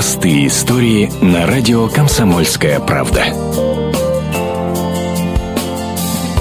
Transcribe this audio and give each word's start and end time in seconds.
Истории 0.00 1.12
на 1.20 1.46
радио 1.46 1.86
«Комсомольская 1.88 2.80
правда». 2.80 3.22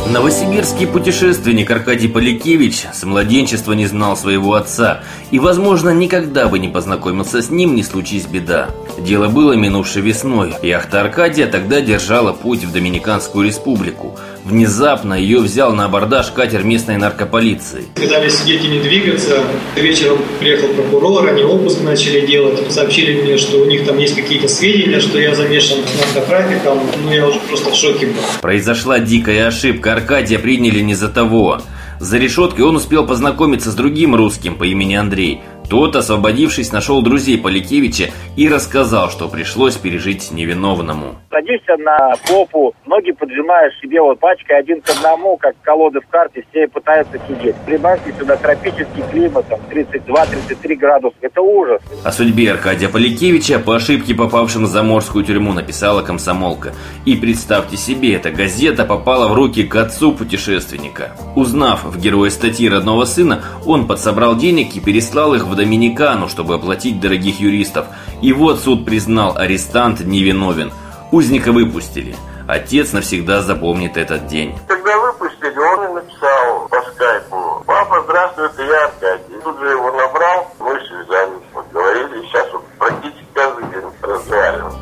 Новосибирский 0.09 0.87
путешественник 0.87 1.69
Аркадий 1.69 2.07
Поликевич 2.07 2.87
с 2.93 3.03
младенчества 3.03 3.73
не 3.73 3.85
знал 3.85 4.15
своего 4.15 4.53
отца 4.53 5.03
и, 5.29 5.39
возможно, 5.39 5.89
никогда 5.89 6.47
бы 6.47 6.57
не 6.57 6.69
познакомился 6.69 7.41
с 7.41 7.49
ним, 7.49 7.75
не 7.75 7.83
случись 7.83 8.27
беда. 8.27 8.69
Дело 8.97 9.27
было 9.27 9.51
минувшей 9.53 10.03
весной. 10.03 10.55
Яхта 10.61 11.01
Аркадия 11.01 11.45
тогда 11.45 11.81
держала 11.81 12.31
путь 12.31 12.63
в 12.63 12.71
Доминиканскую 12.71 13.45
республику. 13.45 14.17
Внезапно 14.45 15.13
ее 15.13 15.39
взял 15.39 15.73
на 15.73 15.85
абордаж 15.85 16.31
катер 16.31 16.63
местной 16.63 16.97
наркополиции. 16.97 17.85
Сказали 17.95 18.29
сидеть 18.29 18.63
и 18.63 18.67
не 18.67 18.79
двигаться. 18.79 19.43
Вечером 19.75 20.19
приехал 20.39 20.69
прокурор, 20.69 21.27
они 21.27 21.43
обыск 21.43 21.81
начали 21.81 22.25
делать. 22.25 22.71
Сообщили 22.71 23.21
мне, 23.21 23.37
что 23.37 23.57
у 23.57 23.65
них 23.65 23.85
там 23.85 23.97
есть 23.97 24.15
какие-то 24.15 24.47
сведения, 24.47 24.99
что 24.99 25.19
я 25.19 25.35
замешан 25.35 25.79
с 25.85 26.15
наркотрафиком. 26.15 26.79
Ну, 27.03 27.11
я 27.11 27.27
уже 27.27 27.39
просто 27.41 27.71
в 27.71 27.75
шоке 27.75 28.07
был. 28.07 28.21
Произошла 28.41 28.99
дикая 28.99 29.47
ошибка. 29.47 29.93
Аркадия 29.93 30.39
приняли 30.39 30.79
не 30.79 30.95
за 30.95 31.09
того. 31.09 31.61
За 31.99 32.17
решеткой 32.17 32.63
он 32.63 32.77
успел 32.77 33.05
познакомиться 33.05 33.71
с 33.71 33.75
другим 33.75 34.15
русским 34.15 34.55
по 34.55 34.63
имени 34.63 34.95
Андрей. 34.95 35.41
Тот, 35.69 35.95
освободившись, 35.95 36.71
нашел 36.71 37.03
друзей 37.03 37.37
Поликевича 37.37 38.09
и 38.35 38.49
рассказал, 38.49 39.11
что 39.11 39.27
пришлось 39.27 39.75
пережить 39.75 40.31
невиновному. 40.31 41.15
Садишься 41.29 41.77
на 41.77 42.15
попу, 42.27 42.73
ноги 42.87 43.11
поджимаешь 43.11 43.79
себе 43.79 44.01
вот 44.01 44.19
пачкой 44.19 44.57
один 44.59 44.81
к 44.81 44.89
одному, 44.89 45.37
как 45.37 45.53
колоды 45.61 45.99
в 46.01 46.07
карте, 46.07 46.43
все 46.49 46.67
пытаются 46.67 47.19
сидеть. 47.27 47.55
Прибавьте 47.67 48.11
сюда 48.17 48.35
тропический 48.37 49.03
климат, 49.11 49.45
там 49.47 49.59
32-33 49.69 50.75
градуса. 50.75 51.15
Это 51.21 51.41
ужас. 51.41 51.81
О 52.03 52.11
судьбе 52.11 52.51
Аркадия 52.51 52.89
Поликевича, 52.89 53.59
по 53.59 53.75
ошибке 53.75 54.15
попавшим 54.15 54.63
в 54.63 54.67
заморскую 54.67 55.23
тюрьму, 55.23 55.53
написала 55.53 56.01
комсомолка. 56.01 56.73
И 57.05 57.15
представьте 57.15 57.77
себе, 57.77 58.15
эта 58.15 58.31
газета 58.31 58.85
попала 58.85 59.27
в 59.27 59.35
руки 59.35 59.63
к 59.63 59.75
отцу 59.75 60.13
путешественника. 60.13 61.11
Узнав 61.35 61.83
в 61.83 62.01
герое 62.01 62.31
статьи 62.31 62.67
родного 62.67 63.05
сына, 63.05 63.43
он 63.67 63.85
подсобрал 63.85 64.35
денег 64.35 64.75
и 64.75 64.79
переслал 64.79 65.35
их 65.35 65.45
в 65.45 65.58
Доминикану, 65.59 66.29
чтобы 66.29 66.55
оплатить 66.55 67.01
дорогих 67.01 67.41
юристов. 67.41 67.87
И 68.21 68.31
вот 68.31 68.61
суд 68.61 68.85
признал 68.85 69.37
арестант 69.37 69.99
невиновен. 69.99 70.71
Узника 71.11 71.51
выпустили. 71.51 72.15
Отец 72.47 72.93
навсегда 72.93 73.41
запомнит 73.41 73.97
этот 73.97 74.27
день. 74.27 74.57
Когда 74.67 74.97
выпустили, 74.99 75.59
он 75.59 75.95
написал 75.95 76.69
по 76.69 76.81
скайпу. 76.93 77.63
Папа, 77.65 78.01
здравствуй, 78.05 78.47
я 78.67 78.85
Аркадий. 78.85 79.35
Тут 79.43 79.59
же 79.59 79.65
его 79.67 79.91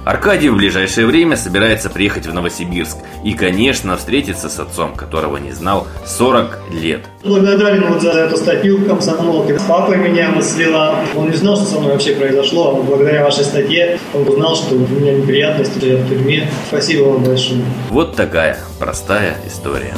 Аркадий 0.07 0.47
в 0.47 0.55
ближайшее 0.55 1.05
время 1.05 1.35
собирается 1.35 1.89
приехать 1.89 2.27
в 2.27 2.33
Новосибирск 2.33 2.95
и, 3.25 3.33
конечно, 3.33 3.97
встретиться 3.97 4.47
с 4.47 4.57
отцом, 4.57 4.95
которого 4.95 5.35
не 5.35 5.51
знал 5.51 5.85
40 6.05 6.59
лет. 6.71 7.01
Благодарен 7.25 7.91
вот 7.91 8.01
за 8.01 8.11
эту 8.11 8.37
статью 8.37 8.77
в 8.77 8.87
комсомолке. 8.87 9.59
Папа 9.67 9.95
меня 9.95 10.41
слила. 10.41 10.95
Он 11.13 11.29
не 11.29 11.35
знал, 11.35 11.57
что 11.57 11.65
со 11.65 11.79
мной 11.79 11.91
вообще 11.91 12.13
произошло. 12.13 12.69
А 12.69 12.81
благодаря 12.83 13.25
вашей 13.25 13.43
статье 13.43 13.99
он 14.13 14.25
узнал, 14.29 14.55
что 14.55 14.75
у 14.75 14.79
меня 14.79 15.11
неприятности, 15.11 15.83
я 15.83 15.97
в 15.97 16.07
тюрьме. 16.07 16.49
Спасибо 16.69 17.09
вам 17.09 17.25
большое. 17.25 17.65
Вот 17.89 18.15
такая 18.15 18.57
простая 18.79 19.35
история. 19.45 19.93